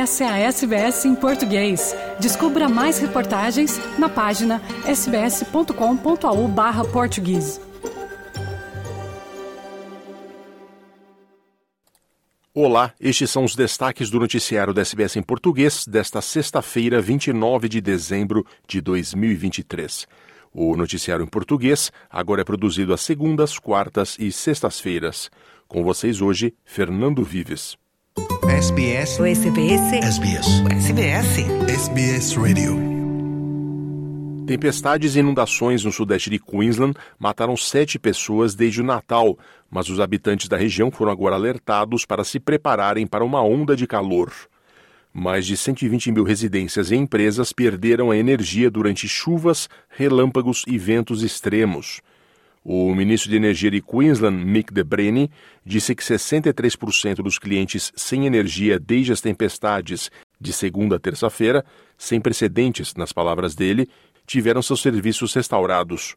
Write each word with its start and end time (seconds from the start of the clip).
Essa 0.00 0.24
é 0.24 0.28
a 0.28 0.38
SBS 0.38 1.04
em 1.04 1.14
português. 1.14 1.94
Descubra 2.18 2.66
mais 2.70 2.98
reportagens 2.98 3.78
na 3.98 4.08
página 4.08 4.62
sbs.com.au/português. 4.86 7.60
Olá, 12.54 12.94
estes 12.98 13.30
são 13.30 13.44
os 13.44 13.54
destaques 13.54 14.08
do 14.08 14.18
noticiário 14.18 14.72
da 14.72 14.80
SBS 14.80 15.16
em 15.16 15.22
português 15.22 15.86
desta 15.86 16.22
sexta-feira, 16.22 17.02
29 17.02 17.68
de 17.68 17.82
dezembro 17.82 18.46
de 18.66 18.80
2023. 18.80 20.08
O 20.50 20.78
noticiário 20.78 21.26
em 21.26 21.28
português 21.28 21.92
agora 22.08 22.40
é 22.40 22.44
produzido 22.44 22.94
às 22.94 23.02
segundas, 23.02 23.58
quartas 23.58 24.16
e 24.18 24.32
sextas-feiras. 24.32 25.30
Com 25.68 25.84
vocês 25.84 26.22
hoje, 26.22 26.54
Fernando 26.64 27.22
Vives. 27.22 27.76
SBS. 28.60 29.18
O 29.18 29.24
SBS. 29.24 29.80
SBS. 29.90 30.46
SBS. 30.70 31.38
SBS 31.66 32.36
Radio. 32.36 32.76
Tempestades 34.46 35.16
e 35.16 35.20
inundações 35.20 35.82
no 35.82 35.90
sudeste 35.90 36.28
de 36.28 36.38
Queensland 36.38 36.94
mataram 37.18 37.56
sete 37.56 37.98
pessoas 37.98 38.54
desde 38.54 38.82
o 38.82 38.84
Natal, 38.84 39.38
mas 39.70 39.88
os 39.88 39.98
habitantes 39.98 40.46
da 40.46 40.58
região 40.58 40.90
foram 40.90 41.10
agora 41.10 41.36
alertados 41.36 42.04
para 42.04 42.22
se 42.22 42.38
prepararem 42.38 43.06
para 43.06 43.24
uma 43.24 43.42
onda 43.42 43.74
de 43.74 43.86
calor. 43.86 44.30
Mais 45.10 45.46
de 45.46 45.56
120 45.56 46.12
mil 46.12 46.22
residências 46.22 46.90
e 46.90 46.96
empresas 46.96 47.54
perderam 47.54 48.10
a 48.10 48.16
energia 48.18 48.70
durante 48.70 49.08
chuvas, 49.08 49.70
relâmpagos 49.88 50.64
e 50.68 50.76
ventos 50.76 51.22
extremos. 51.22 52.02
O 52.62 52.94
ministro 52.94 53.30
de 53.30 53.36
Energia 53.36 53.70
de 53.70 53.80
Queensland, 53.80 54.44
Mick 54.44 54.72
DeBreni, 54.72 55.30
disse 55.64 55.94
que 55.94 56.02
63% 56.02 57.16
dos 57.16 57.38
clientes 57.38 57.90
sem 57.96 58.26
energia 58.26 58.78
desde 58.78 59.12
as 59.12 59.20
tempestades 59.20 60.10
de 60.38 60.52
segunda 60.52 60.96
a 60.96 60.98
terça-feira, 60.98 61.64
sem 61.96 62.20
precedentes, 62.20 62.94
nas 62.94 63.12
palavras 63.12 63.54
dele, 63.54 63.88
tiveram 64.26 64.60
seus 64.60 64.82
serviços 64.82 65.32
restaurados. 65.32 66.14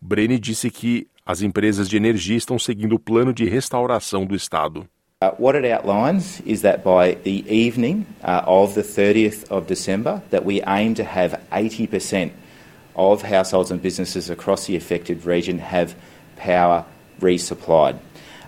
Breni 0.00 0.38
disse 0.38 0.70
que 0.70 1.06
as 1.24 1.42
empresas 1.42 1.88
de 1.88 1.96
energia 1.96 2.36
estão 2.36 2.58
seguindo 2.58 2.94
o 2.94 2.98
plano 2.98 3.32
de 3.32 3.44
restauração 3.44 4.24
do 4.24 4.34
Estado. 4.34 4.88
Uh, 5.22 5.30
what 5.38 5.56
it 5.56 5.66
outlines 5.66 6.42
is 6.44 6.62
that 6.62 6.82
by 6.82 7.14
the 7.22 7.44
evening 7.48 8.04
uh, 8.22 8.42
of 8.46 8.74
the 8.74 8.82
30th 8.82 9.50
of 9.50 9.66
December, 9.66 10.20
that 10.30 10.44
we 10.44 10.60
aim 10.66 10.92
to 10.94 11.02
have 11.02 11.38
80% 11.50 12.30
of 12.96 13.22
households 13.22 13.70
and 13.70 13.80
businesses 13.82 14.30
across 14.30 14.66
the 14.66 14.76
affected 14.76 15.24
region 15.24 15.58
have 15.58 15.94
power 16.36 16.84
resupplied. 17.20 17.98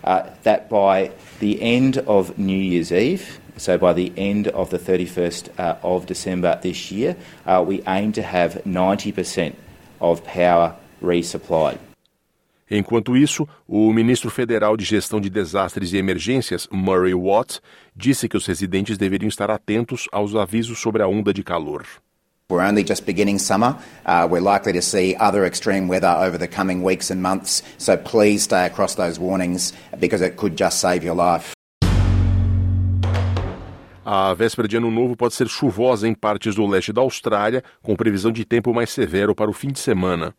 Uh, 0.04 0.30
that 0.44 0.68
by 0.68 1.10
the 1.40 1.60
end 1.60 1.98
of 1.98 2.38
New 2.38 2.56
Year's 2.56 2.92
Eve, 2.92 3.40
so 3.56 3.76
by 3.78 3.92
the 3.92 4.12
end 4.16 4.48
of 4.48 4.70
the 4.70 4.78
31st 4.78 5.58
uh, 5.58 5.76
of 5.82 6.06
December 6.06 6.58
this 6.62 6.92
year, 6.92 7.16
uh, 7.46 7.64
we 7.66 7.82
aim 7.88 8.12
to 8.12 8.22
have 8.22 8.62
90% 8.64 9.54
of 10.00 10.22
power 10.24 10.76
resupplied. 11.02 11.78
Enquanto 12.68 13.16
isso, 13.16 13.48
o 13.66 13.92
ministro 13.92 14.28
federal 14.28 14.76
de 14.76 14.84
Gestão 14.84 15.20
de 15.20 15.30
Desastres 15.30 15.92
e 15.92 15.98
Emergências, 15.98 16.68
Murray 16.70 17.14
Watt, 17.14 17.60
disse 17.94 18.28
que 18.28 18.36
os 18.36 18.44
residentes 18.44 18.98
deveriam 18.98 19.28
estar 19.28 19.50
atentos 19.52 20.08
aos 20.10 20.34
avisos 20.34 20.80
sobre 20.80 21.00
a 21.00 21.06
onda 21.06 21.32
de 21.32 21.44
calor. 21.44 21.86
We're 22.48 22.62
only 22.62 22.84
just 22.84 23.04
beginning 23.04 23.40
summer. 23.40 23.76
Uh, 24.06 24.28
we're 24.30 24.40
likely 24.40 24.72
to 24.74 24.80
see 24.80 25.16
other 25.18 25.44
extreme 25.44 25.88
weather 25.88 26.06
over 26.06 26.38
the 26.38 26.46
coming 26.46 26.84
weeks 26.84 27.10
and 27.10 27.20
months, 27.20 27.60
so 27.76 27.96
please 27.96 28.44
stay 28.44 28.66
across 28.66 28.94
those 28.94 29.18
warnings 29.18 29.72
because 29.98 30.22
it 30.22 30.36
could 30.36 30.56
just 30.56 30.78
save 30.78 31.04
your 31.04 31.16
life. 31.16 31.54
A 34.04 34.32
véspera 34.34 34.68
de 34.68 34.76
Ano 34.76 34.92
Novo 34.92 35.16
pode 35.16 35.34
ser 35.34 35.48
chuvosa 35.48 36.06
em 36.06 36.14
partes 36.14 36.54
do 36.54 36.64
leste 36.64 36.92
da 36.92 37.00
Austrália, 37.00 37.64
com 37.82 37.96
previsão 37.96 38.30
de 38.30 38.44
tempo 38.44 38.72
mais 38.72 38.90
severo 38.90 39.34
para 39.34 39.50
o 39.50 39.52
fim 39.52 39.72
de 39.72 39.80
semana. 39.80 40.32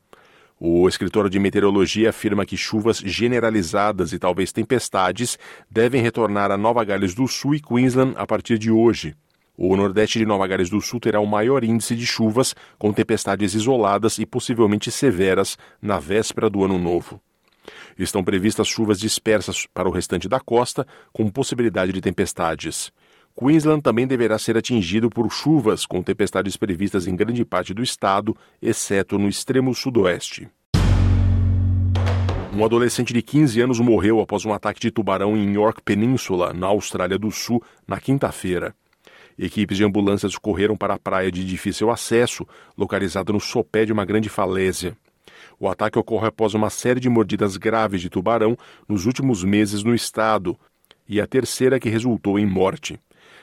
O 0.57 0.88
escritório 0.88 1.29
de 1.29 1.38
meteorologia 1.38 2.12
afirma 2.12 2.46
que 2.46 2.56
chuvas 2.56 3.00
generalizadas 3.00 4.13
e 4.13 4.17
talvez 4.17 4.53
tempestades 4.53 5.38
devem 5.69 6.01
retornar 6.01 6.51
a 6.51 6.57
Nova 6.57 6.85
Gales 6.85 7.13
do 7.13 7.28
Sul 7.28 7.56
e 7.56 7.59
Queensland 7.59 8.13
a 8.16 8.25
partir 8.25 8.57
de 8.57 8.72
hoje. 8.72 9.13
O 9.59 9.75
nordeste 9.75 10.19
de 10.19 10.25
Nova 10.25 10.45
Gales 10.45 10.69
do 10.69 10.79
Sul 10.79 11.00
terá 11.00 11.19
o 11.19 11.25
maior 11.25 11.63
índice 11.63 11.95
de 11.95 12.06
chuvas, 12.06 12.53
com 12.78 12.94
tempestades 12.94 13.56
isoladas 13.56 14.19
e 14.19 14.25
possivelmente 14.25 14.91
severas 14.91 15.57
na 15.81 15.97
véspera 15.97 16.47
do 16.47 16.63
Ano 16.63 16.78
Novo. 16.78 17.19
Estão 17.97 18.23
previstas 18.23 18.67
chuvas 18.67 19.00
dispersas 19.00 19.66
para 19.73 19.90
o 19.90 19.91
restante 19.91 20.29
da 20.29 20.40
costa, 20.40 20.85
com 21.12 21.28
possibilidade 21.28 21.91
de 21.91 22.00
tempestades. 22.00 22.91
Queensland 23.35 23.81
também 23.81 24.06
deverá 24.06 24.38
ser 24.38 24.56
atingido 24.57 25.09
por 25.09 25.31
chuvas, 25.31 25.88
com 25.88 26.03
tempestades 26.03 26.56
previstas 26.56 27.07
em 27.07 27.16
grande 27.16 27.44
parte 27.44 27.73
do 27.73 27.81
estado, 27.81 28.38
exceto 28.62 29.17
no 29.17 29.28
extremo 29.28 29.73
sudoeste. 29.73 30.47
Um 32.53 32.63
adolescente 32.63 33.12
de 33.12 33.23
15 33.23 33.59
anos 33.62 33.79
morreu 33.79 34.19
após 34.19 34.46
um 34.46 34.53
ataque 34.53 34.79
de 34.79 34.91
tubarão 34.91 35.35
em 35.35 35.53
York 35.53 35.81
Península, 35.81 36.53
na 36.53 36.67
Austrália 36.67 37.17
do 37.17 37.31
Sul, 37.31 37.62
na 37.88 38.00
quinta-feira. 38.00 38.75
Equipes 39.38 39.78
de 39.78 39.84
ambulâncias 39.84 40.36
correram 40.38 40.75
para 40.75 40.96
a 40.96 41.00
praia 41.00 41.31
de 41.31 41.46
difícil 41.46 41.92
acesso, 41.92 42.46
localizada 42.78 43.31
no 43.31 43.40
sopé 43.40 43.86
de 43.86 43.94
uma 43.94 44.06
grande 44.06 44.30
falésia. 44.30 44.98
O 45.59 45.68
ataque 45.68 46.00
ocorre 46.00 46.28
após 46.28 46.53
uma 46.53 46.70
série 46.70 47.00
de 47.00 47.09
mordidas 47.09 47.58
graves 47.58 48.02
de 48.02 48.09
tubarão 48.09 48.58
nos 48.88 49.06
últimos 49.06 49.44
meses 49.44 49.84
no 49.84 49.94
estado, 49.94 50.58
e 51.08 51.22
a 51.22 51.28
terceira 51.28 51.80
que 51.80 51.90
resultou 51.90 52.38
em 52.38 52.46
morte. 52.46 53.00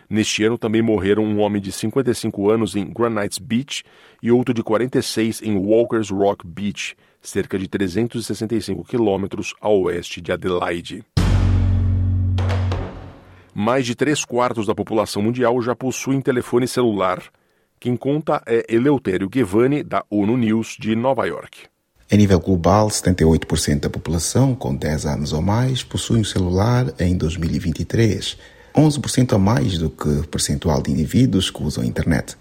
Neste 0.08 0.44
ano 0.44 0.58
também 0.58 0.82
morreram 0.82 1.24
um 1.24 1.40
homem 1.40 1.62
de 1.62 1.72
55 1.72 2.50
anos 2.50 2.76
em 2.76 2.84
Granites 2.84 3.38
Beach 3.38 3.82
e 4.22 4.30
outro 4.30 4.52
de 4.52 4.62
46 4.62 5.42
em 5.42 5.56
Walkers 5.56 6.10
Rock 6.10 6.46
Beach, 6.46 6.94
cerca 7.22 7.58
de 7.58 7.66
365 7.66 8.84
quilômetros 8.84 9.54
a 9.60 9.68
oeste 9.68 10.20
de 10.20 10.30
Adelaide. 10.30 11.04
Mais 13.54 13.86
de 13.86 13.94
três 13.94 14.24
quartos 14.24 14.66
da 14.66 14.74
população 14.74 15.22
mundial 15.22 15.62
já 15.62 15.76
possuem 15.76 16.20
telefone 16.20 16.66
celular. 16.66 17.22
Quem 17.78 17.96
conta 17.96 18.42
é 18.46 18.66
Eleutério 18.68 19.28
Guevani, 19.28 19.84
da 19.84 20.04
ONU 20.10 20.36
News 20.36 20.76
de 20.76 20.96
Nova 20.96 21.24
York. 21.26 21.68
Em 22.10 22.16
nível 22.16 22.40
global, 22.40 22.88
78% 22.88 23.80
da 23.80 23.88
população 23.88 24.56
com 24.56 24.74
10 24.74 25.06
anos 25.06 25.32
ou 25.32 25.40
mais 25.40 25.84
possui 25.84 26.20
um 26.20 26.24
celular 26.24 26.92
em 26.98 27.16
2023, 27.16 28.36
11% 28.74 29.34
a 29.34 29.38
mais 29.38 29.78
do 29.78 29.88
que 29.88 30.08
o 30.08 30.26
percentual 30.26 30.82
de 30.82 30.90
indivíduos 30.90 31.50
que 31.50 31.62
usam 31.62 31.84
a 31.84 31.86
internet. 31.86 32.36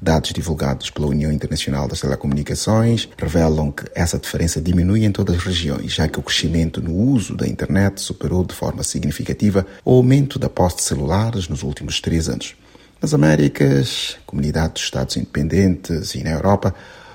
Dados 0.00 0.32
divulgados 0.32 0.90
pela 0.90 1.06
União 1.06 1.30
Internacional 1.30 1.86
das 1.86 2.00
Telecomunicações 2.00 3.08
revelam 3.16 3.70
que 3.70 3.84
essa 3.94 4.18
diferença 4.18 4.60
diminui 4.60 5.04
em 5.04 5.12
todas 5.12 5.36
as 5.36 5.44
regiões, 5.44 5.92
já 5.92 6.08
que 6.08 6.18
o 6.18 6.22
crescimento 6.22 6.82
no 6.82 6.92
uso 6.92 7.36
da 7.36 7.46
internet 7.46 8.00
superou 8.00 8.44
de 8.44 8.52
forma 8.52 8.82
significativa 8.82 9.64
o 9.84 9.92
aumento 9.92 10.38
da 10.40 10.48
posse 10.48 10.76
de 10.76 10.82
celulares 10.82 11.48
nos 11.48 11.62
últimos 11.62 12.00
três 12.00 12.28
anos. 12.28 12.56
Nas 13.00 13.14
Américas, 13.14 14.16
comunidade 14.26 14.74
dos 14.74 14.82
Estados 14.82 15.16
independentes 15.16 16.14
e 16.14 16.24
na 16.24 16.30
Europa, 16.30 16.74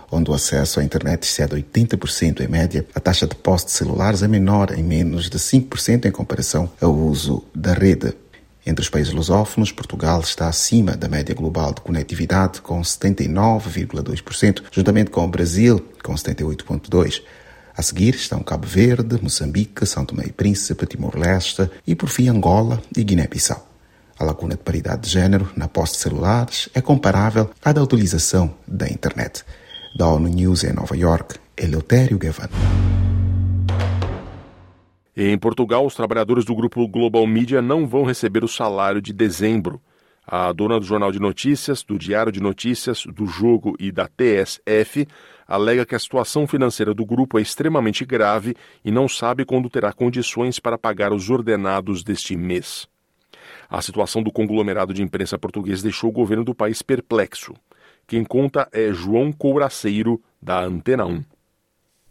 onde 0.09 0.31
o 0.31 0.33
acesso 0.33 0.79
à 0.79 0.83
internet 0.83 1.23
excede 1.23 1.55
80% 1.55 2.41
em 2.41 2.47
média, 2.47 2.85
a 2.95 2.99
taxa 2.99 3.27
de 3.27 3.35
posse 3.35 3.65
de 3.65 3.71
celulares 3.71 4.23
é 4.23 4.27
menor 4.27 4.71
em 4.77 4.83
menos 4.83 5.29
de 5.29 5.37
5% 5.37 6.05
em 6.05 6.11
comparação 6.11 6.69
ao 6.81 6.93
uso 6.93 7.43
da 7.53 7.73
rede. 7.73 8.13
Entre 8.67 8.83
os 8.83 8.89
países 8.89 9.13
lusófonos, 9.13 9.71
Portugal 9.71 10.19
está 10.19 10.49
acima 10.49 10.91
da 10.91 11.07
média 11.07 11.33
global 11.33 11.73
de 11.73 11.79
conectividade, 11.79 12.59
com 12.59 12.81
79,2%, 12.81 14.61
juntamente 14.69 15.09
com 15.09 15.23
o 15.23 15.27
Brasil, 15.29 15.87
com 16.03 16.13
78,2%. 16.13 17.23
A 17.77 17.81
seguir 17.81 18.13
estão 18.15 18.43
Cabo 18.43 18.67
Verde, 18.67 19.23
Moçambique, 19.23 19.85
São 19.85 20.03
Tomé 20.03 20.25
e 20.25 20.33
Príncipe, 20.33 20.85
Timor-Leste 20.85 21.69
e, 21.87 21.95
por 21.95 22.09
fim, 22.09 22.27
Angola 22.27 22.81
e 22.93 23.05
Guiné-Bissau. 23.05 23.65
A 24.19 24.25
lacuna 24.25 24.55
de 24.55 24.63
paridade 24.63 25.03
de 25.03 25.11
género 25.11 25.49
na 25.55 25.69
posse 25.69 25.93
de 25.93 25.99
celulares 25.99 26.67
é 26.73 26.81
comparável 26.81 27.49
à 27.63 27.71
da 27.71 27.81
utilização 27.81 28.53
da 28.67 28.89
internet. 28.89 29.45
Da 29.95 30.09
ONU 30.09 30.27
News 30.27 30.65
em 30.65 30.73
Nova 30.73 30.97
York, 30.97 31.35
Eleutério 31.55 32.17
Gavan. 32.17 32.49
Em 35.19 35.35
Portugal, 35.35 35.83
os 35.83 35.95
trabalhadores 35.95 36.45
do 36.45 36.53
grupo 36.53 36.87
Global 36.87 37.25
Media 37.25 37.59
não 37.59 37.87
vão 37.87 38.03
receber 38.03 38.43
o 38.43 38.47
salário 38.47 39.01
de 39.01 39.11
dezembro. 39.11 39.81
A 40.27 40.51
dona 40.51 40.79
do 40.79 40.85
Jornal 40.85 41.11
de 41.11 41.19
Notícias, 41.19 41.81
do 41.81 41.97
Diário 41.97 42.31
de 42.31 42.39
Notícias, 42.39 43.03
do 43.03 43.25
Jogo 43.25 43.75
e 43.79 43.91
da 43.91 44.07
TSF 44.07 45.07
alega 45.47 45.87
que 45.87 45.95
a 45.95 45.99
situação 45.99 46.45
financeira 46.45 46.93
do 46.93 47.03
grupo 47.03 47.39
é 47.39 47.41
extremamente 47.41 48.05
grave 48.05 48.55
e 48.85 48.91
não 48.91 49.07
sabe 49.07 49.43
quando 49.43 49.71
terá 49.71 49.91
condições 49.91 50.59
para 50.59 50.77
pagar 50.77 51.11
os 51.11 51.31
ordenados 51.31 52.03
deste 52.03 52.37
mês. 52.37 52.87
A 53.67 53.81
situação 53.81 54.21
do 54.21 54.31
conglomerado 54.31 54.93
de 54.93 55.01
imprensa 55.01 55.35
português 55.35 55.81
deixou 55.81 56.11
o 56.11 56.13
governo 56.13 56.43
do 56.43 56.53
país 56.53 56.83
perplexo. 56.83 57.55
Quem 58.05 58.23
conta 58.23 58.69
é 58.71 58.93
João 58.93 59.31
Couraceiro, 59.31 60.21
da 60.39 60.63
Antena 60.63 61.07
1. 61.07 61.36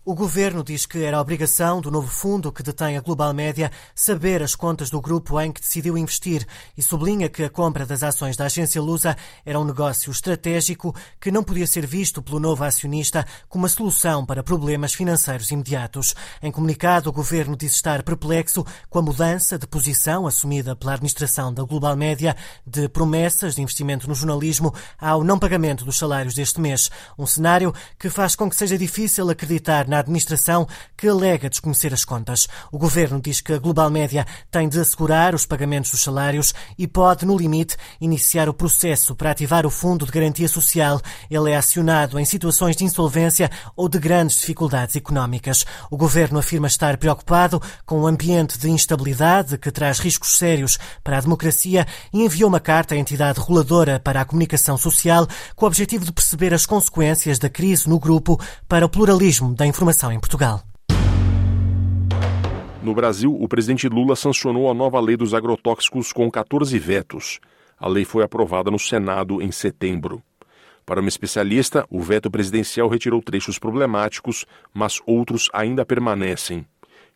O 0.08 0.14
governo 0.14 0.62
diz 0.62 0.86
que 0.86 1.02
era 1.02 1.20
obrigação 1.20 1.80
do 1.80 1.90
novo 1.90 2.06
fundo 2.06 2.52
que 2.52 2.62
detém 2.62 2.96
a 2.96 3.00
Global 3.00 3.34
Média 3.34 3.72
saber 3.92 4.40
as 4.40 4.54
contas 4.54 4.88
do 4.88 5.00
grupo 5.00 5.40
em 5.40 5.50
que 5.50 5.60
decidiu 5.60 5.98
investir 5.98 6.46
e 6.78 6.82
sublinha 6.82 7.28
que 7.28 7.42
a 7.42 7.50
compra 7.50 7.84
das 7.84 8.04
ações 8.04 8.36
da 8.36 8.44
agência 8.44 8.80
Lusa 8.80 9.16
era 9.44 9.58
um 9.58 9.64
negócio 9.64 10.12
estratégico 10.12 10.94
que 11.20 11.32
não 11.32 11.42
podia 11.42 11.66
ser 11.66 11.84
visto 11.88 12.22
pelo 12.22 12.38
novo 12.38 12.62
acionista 12.62 13.26
como 13.48 13.64
uma 13.64 13.68
solução 13.68 14.24
para 14.24 14.44
problemas 14.44 14.94
financeiros 14.94 15.50
imediatos. 15.50 16.14
Em 16.40 16.52
comunicado, 16.52 17.10
o 17.10 17.12
governo 17.12 17.56
diz 17.56 17.74
estar 17.74 18.04
perplexo 18.04 18.64
com 18.88 19.00
a 19.00 19.02
mudança 19.02 19.58
de 19.58 19.66
posição 19.66 20.24
assumida 20.24 20.76
pela 20.76 20.92
administração 20.92 21.52
da 21.52 21.64
Global 21.64 21.96
Média 21.96 22.36
de 22.64 22.88
promessas 22.88 23.56
de 23.56 23.62
investimento 23.62 24.06
no 24.06 24.14
jornalismo 24.14 24.72
ao 25.00 25.24
não 25.24 25.36
pagamento 25.36 25.84
dos 25.84 25.98
salários 25.98 26.36
deste 26.36 26.60
mês. 26.60 26.92
Um 27.18 27.26
cenário 27.26 27.74
que 27.98 28.08
faz 28.08 28.36
com 28.36 28.48
que 28.48 28.54
seja 28.54 28.78
difícil 28.78 29.28
acreditar 29.28 29.88
na 29.88 29.95
na 29.96 30.00
administração 30.00 30.68
que 30.96 31.08
alega 31.08 31.48
desconhecer 31.48 31.92
as 31.94 32.04
contas. 32.04 32.46
O 32.70 32.78
governo 32.78 33.20
diz 33.20 33.40
que 33.40 33.52
a 33.52 33.58
Global 33.58 33.90
Média 33.90 34.26
tem 34.50 34.68
de 34.68 34.78
assegurar 34.78 35.34
os 35.34 35.46
pagamentos 35.46 35.90
dos 35.90 36.02
salários 36.02 36.54
e 36.78 36.86
pode, 36.86 37.24
no 37.24 37.36
limite, 37.36 37.76
iniciar 38.00 38.48
o 38.48 38.54
processo 38.54 39.14
para 39.14 39.30
ativar 39.30 39.64
o 39.64 39.70
Fundo 39.70 40.04
de 40.04 40.12
Garantia 40.12 40.48
Social. 40.48 41.00
Ele 41.30 41.50
é 41.50 41.56
acionado 41.56 42.18
em 42.18 42.24
situações 42.24 42.76
de 42.76 42.84
insolvência 42.84 43.50
ou 43.74 43.88
de 43.88 43.98
grandes 43.98 44.36
dificuldades 44.36 44.96
económicas. 44.96 45.64
O 45.90 45.96
governo 45.96 46.38
afirma 46.38 46.66
estar 46.66 46.96
preocupado 46.98 47.60
com 47.84 48.00
o 48.00 48.06
ambiente 48.06 48.58
de 48.58 48.70
instabilidade 48.70 49.56
que 49.56 49.70
traz 49.70 49.98
riscos 49.98 50.36
sérios 50.36 50.78
para 51.02 51.18
a 51.18 51.20
democracia 51.20 51.86
e 52.12 52.22
enviou 52.22 52.48
uma 52.48 52.60
carta 52.60 52.94
à 52.94 52.98
entidade 52.98 53.40
reguladora 53.40 53.98
para 53.98 54.20
a 54.20 54.24
comunicação 54.24 54.76
social 54.76 55.26
com 55.54 55.64
o 55.64 55.68
objetivo 55.68 56.04
de 56.04 56.12
perceber 56.12 56.52
as 56.52 56.66
consequências 56.66 57.38
da 57.38 57.48
crise 57.48 57.88
no 57.88 57.98
grupo 57.98 58.38
para 58.68 58.84
o 58.84 58.88
pluralismo 58.88 59.54
da 59.54 59.66
informação 59.66 59.85
informação 59.86 60.10
em 60.10 60.18
Portugal. 60.18 60.62
No 62.82 62.92
Brasil, 62.92 63.32
o 63.32 63.46
presidente 63.46 63.88
Lula 63.88 64.16
sancionou 64.16 64.68
a 64.68 64.74
nova 64.74 64.98
lei 64.98 65.16
dos 65.16 65.32
agrotóxicos 65.32 66.12
com 66.12 66.28
14 66.28 66.76
vetos. 66.76 67.38
A 67.78 67.86
lei 67.86 68.04
foi 68.04 68.24
aprovada 68.24 68.68
no 68.68 68.80
Senado 68.80 69.40
em 69.40 69.52
setembro. 69.52 70.20
Para 70.84 71.00
uma 71.00 71.08
especialista, 71.08 71.86
o 71.88 72.00
veto 72.00 72.28
presidencial 72.28 72.88
retirou 72.88 73.22
trechos 73.22 73.60
problemáticos, 73.60 74.44
mas 74.74 75.00
outros 75.06 75.48
ainda 75.52 75.86
permanecem. 75.86 76.66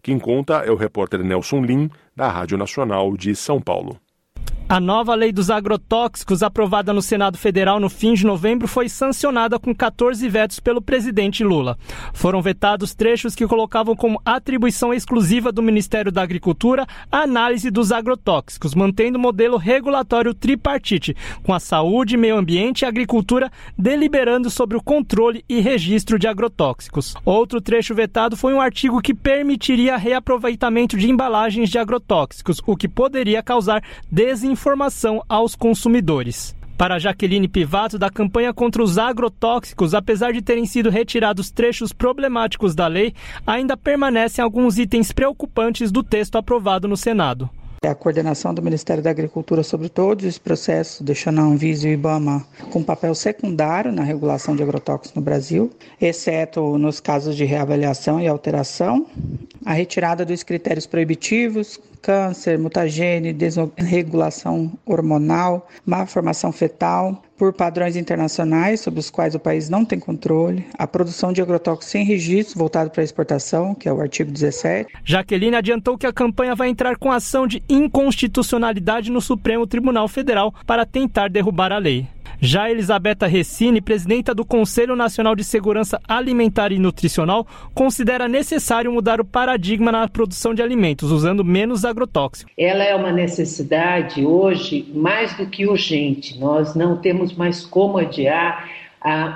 Quem 0.00 0.17
conta 0.17 0.58
é 0.58 0.70
o 0.70 0.76
repórter 0.76 1.25
Nelson 1.25 1.62
Lim, 1.62 1.90
da 2.14 2.28
Rádio 2.28 2.56
Nacional 2.56 3.17
de 3.17 3.34
São 3.34 3.61
Paulo. 3.61 4.00
A 4.70 4.78
nova 4.78 5.17
lei 5.17 5.32
dos 5.32 5.50
agrotóxicos, 5.50 6.44
aprovada 6.44 6.93
no 6.93 7.02
Senado 7.02 7.37
Federal 7.37 7.81
no 7.81 7.90
fim 7.90 8.14
de 8.14 8.25
novembro, 8.25 8.69
foi 8.69 8.88
sancionada 8.88 9.58
com 9.58 9.75
14 9.75 10.28
vetos 10.28 10.61
pelo 10.61 10.81
presidente 10.81 11.43
Lula. 11.43 11.76
Foram 12.14 12.40
vetados 12.40 12.94
trechos 12.94 13.34
que 13.34 13.49
colocavam 13.49 13.96
como 13.96 14.22
atribuição 14.25 14.94
exclusiva 14.94 15.50
do 15.50 15.61
Ministério 15.61 16.12
da 16.12 16.22
Agricultura 16.22 16.87
a 17.11 17.22
análise 17.22 17.69
dos 17.69 17.90
agrotóxicos, 17.90 18.72
mantendo 18.72 19.19
o 19.19 19.20
modelo 19.20 19.56
regulatório 19.56 20.32
tripartite, 20.32 21.17
com 21.43 21.52
a 21.52 21.58
saúde, 21.58 22.17
meio 22.17 22.37
ambiente 22.37 22.82
e 22.82 22.87
agricultura 22.87 23.50
deliberando 23.76 24.49
sobre 24.50 24.76
o 24.76 24.81
controle 24.81 25.44
e 25.49 25.58
registro 25.58 26.17
de 26.17 26.28
agrotóxicos. 26.28 27.17
Outro 27.25 27.61
trecho 27.61 27.93
vetado 27.93 28.37
foi 28.37 28.55
um 28.55 28.61
artigo 28.61 29.02
que 29.02 29.14
permitiria 29.14 29.96
reaproveitamento 29.96 30.96
de 30.96 31.11
embalagens 31.11 31.69
de 31.69 31.76
agrotóxicos, 31.76 32.62
o 32.64 32.76
que 32.76 32.87
poderia 32.87 33.43
causar 33.43 33.82
desinformação 34.08 34.59
informação 34.60 35.24
aos 35.26 35.54
consumidores. 35.54 36.54
Para 36.76 36.98
Jaqueline 36.98 37.48
Pivato, 37.48 37.98
da 37.98 38.10
campanha 38.10 38.52
contra 38.52 38.82
os 38.82 38.98
agrotóxicos, 38.98 39.94
apesar 39.94 40.34
de 40.34 40.42
terem 40.42 40.66
sido 40.66 40.90
retirados 40.90 41.50
trechos 41.50 41.94
problemáticos 41.94 42.74
da 42.74 42.86
lei, 42.86 43.14
ainda 43.46 43.74
permanecem 43.74 44.44
alguns 44.44 44.78
itens 44.78 45.12
preocupantes 45.12 45.90
do 45.90 46.02
texto 46.02 46.36
aprovado 46.36 46.86
no 46.86 46.94
Senado. 46.94 47.48
É 47.82 47.88
a 47.88 47.94
coordenação 47.94 48.52
do 48.52 48.60
Ministério 48.60 49.02
da 49.02 49.08
Agricultura 49.08 49.62
sobre 49.62 49.88
todos 49.88 50.26
os 50.26 50.36
processos, 50.36 51.00
deixando 51.00 51.40
a 51.40 51.44
Anvisa 51.44 51.88
e 51.88 51.92
o 51.92 51.94
IBAMA 51.94 52.44
com 52.70 52.82
papel 52.82 53.14
secundário 53.14 53.90
na 53.90 54.02
regulação 54.02 54.54
de 54.54 54.62
agrotóxicos 54.62 55.14
no 55.14 55.22
Brasil, 55.22 55.70
exceto 55.98 56.76
nos 56.76 57.00
casos 57.00 57.34
de 57.34 57.46
reavaliação 57.46 58.20
e 58.20 58.28
alteração, 58.28 59.06
a 59.64 59.72
retirada 59.72 60.24
dos 60.24 60.42
critérios 60.42 60.86
proibitivos, 60.86 61.78
câncer, 62.00 62.58
mutagênese, 62.58 63.32
desregulação 63.34 64.72
hormonal, 64.86 65.68
má 65.84 66.06
formação 66.06 66.50
fetal, 66.52 67.22
por 67.40 67.54
padrões 67.54 67.96
internacionais 67.96 68.80
sobre 68.80 69.00
os 69.00 69.08
quais 69.08 69.34
o 69.34 69.38
país 69.38 69.70
não 69.70 69.82
tem 69.82 69.98
controle, 69.98 70.66
a 70.76 70.86
produção 70.86 71.32
de 71.32 71.40
agrotóxicos 71.40 71.88
sem 71.88 72.04
registro 72.04 72.58
voltado 72.58 72.90
para 72.90 73.02
exportação, 73.02 73.74
que 73.74 73.88
é 73.88 73.92
o 73.92 73.98
artigo 73.98 74.30
17. 74.30 74.92
Jaqueline 75.02 75.56
adiantou 75.56 75.96
que 75.96 76.06
a 76.06 76.12
campanha 76.12 76.54
vai 76.54 76.68
entrar 76.68 76.98
com 76.98 77.10
ação 77.10 77.46
de 77.46 77.62
inconstitucionalidade 77.66 79.10
no 79.10 79.22
Supremo 79.22 79.66
Tribunal 79.66 80.06
Federal 80.06 80.54
para 80.66 80.84
tentar 80.84 81.30
derrubar 81.30 81.72
a 81.72 81.78
lei. 81.78 82.06
Já 82.42 82.70
Elisabetta 82.70 83.26
Recine, 83.26 83.82
presidenta 83.82 84.34
do 84.34 84.46
Conselho 84.46 84.96
Nacional 84.96 85.37
de 85.37 85.44
Segurança 85.44 86.00
Alimentar 86.08 86.72
e 86.72 86.78
Nutricional, 86.78 87.46
considera 87.75 88.26
necessário 88.26 88.90
mudar 88.90 89.20
o 89.20 89.25
paradigma 89.26 89.92
na 89.92 90.08
produção 90.08 90.54
de 90.54 90.62
alimentos, 90.62 91.10
usando 91.10 91.44
menos 91.44 91.84
agrotóxicos. 91.84 92.50
Ela 92.56 92.82
é 92.82 92.94
uma 92.94 93.12
necessidade 93.12 94.25
hoje 94.25 94.90
mais 94.94 95.34
do 95.37 95.44
que 95.46 95.66
urgente. 95.66 96.38
Nós 96.38 96.75
não 96.75 96.96
temos 96.96 97.34
mais 97.34 97.66
como 97.66 97.98
adiar 97.98 98.66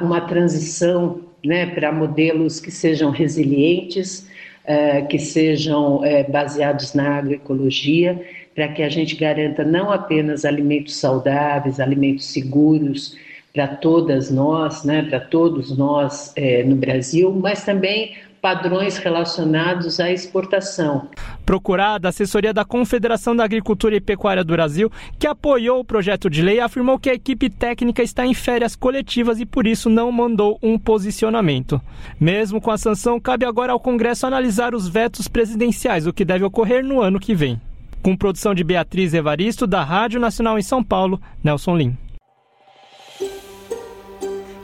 uma 0.01 0.23
transição 0.23 1.21
né, 1.45 1.67
para 1.67 1.93
modelos 1.93 2.59
que 2.59 2.71
sejam 2.71 3.11
resilientes, 3.11 4.27
eh, 4.65 5.03
que 5.03 5.19
sejam 5.19 6.03
eh, 6.03 6.25
baseados 6.25 6.95
na 6.95 7.19
agroecologia 7.19 8.19
para 8.55 8.69
que 8.69 8.83
a 8.83 8.89
gente 8.89 9.17
garanta 9.17 9.65
não 9.65 9.91
apenas 9.91 10.45
alimentos 10.45 10.97
saudáveis, 10.97 11.81
alimentos 11.81 12.27
seguros 12.27 13.17
para 13.53 13.69
todas 13.69 14.31
nós, 14.31 14.85
né, 14.85 15.03
para 15.03 15.21
todos 15.21 15.77
nós 15.77 16.33
é, 16.35 16.65
no 16.65 16.75
Brasil, 16.75 17.33
mas 17.33 17.65
também 17.65 18.15
padrões 18.45 18.99
relacionados 18.99 19.99
à 19.99 20.11
exportação. 20.11 21.09
Procurada, 21.47 22.09
a 22.09 22.11
assessoria 22.11 22.53
da 22.53 22.63
Confederação 22.63 23.35
da 23.35 23.43
Agricultura 23.43 23.97
e 23.97 24.03
Pecuária 24.03 24.45
do 24.45 24.53
Brasil, 24.53 24.93
que 25.19 25.27
apoiou 25.27 25.81
o 25.81 25.85
projeto 25.85 26.29
de 26.29 26.43
lei, 26.43 26.61
afirmou 26.61 26.99
que 26.99 27.09
a 27.09 27.15
equipe 27.15 27.49
técnica 27.49 28.03
está 28.03 28.27
em 28.27 28.35
férias 28.35 28.77
coletivas 28.77 29.41
e 29.41 29.47
por 29.47 29.67
isso 29.67 29.89
não 29.89 30.13
mandou 30.13 30.59
um 30.63 30.79
posicionamento. 30.79 31.81
Mesmo 32.21 32.61
com 32.61 32.71
a 32.71 32.77
sanção, 32.77 33.19
cabe 33.19 33.47
agora 33.47 33.73
ao 33.73 33.81
Congresso 33.81 34.27
analisar 34.27 34.75
os 34.75 34.87
vetos 34.87 35.27
presidenciais, 35.27 36.07
o 36.07 36.13
que 36.13 36.25
deve 36.25 36.45
ocorrer 36.45 36.85
no 36.85 37.01
ano 37.01 37.19
que 37.19 37.35
vem. 37.35 37.59
Com 38.05 38.15
produção 38.15 38.55
de 38.55 38.63
Beatriz 38.63 39.15
Evaristo, 39.15 39.67
da 39.67 39.83
Rádio 39.83 40.21
Nacional 40.21 40.59
em 40.59 40.63
São 40.63 40.85
Paulo, 40.85 41.19
Nelson 41.43 41.75
Lim. 41.75 41.97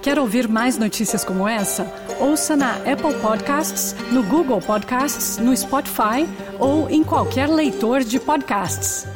Quer 0.02 0.18
ouvir 0.18 0.46
mais 0.46 0.76
notícias 0.76 1.24
como 1.24 1.48
essa? 1.48 1.90
Ouça 2.20 2.54
na 2.54 2.74
Apple 2.74 3.14
Podcasts, 3.22 3.96
no 4.12 4.22
Google 4.22 4.60
Podcasts, 4.60 5.38
no 5.38 5.56
Spotify 5.56 6.28
ou 6.58 6.90
em 6.90 7.02
qualquer 7.02 7.48
leitor 7.48 8.04
de 8.04 8.20
podcasts. 8.20 9.06